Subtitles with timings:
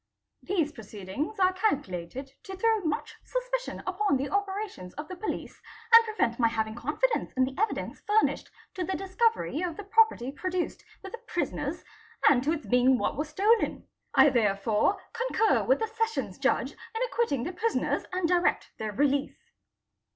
[0.41, 5.61] These proceedings are calculated to throw much suspicion upon the operations of the police
[5.93, 10.05] and prevent my having confidence in the evidence furnished to the discovery of the pro
[10.05, 11.83] perty produced with the prisoners
[12.27, 13.87] and to its being what was stolen.
[14.15, 19.37] I therefore concur with the Sessions Judge in acquitting the prisoners anc direct their release."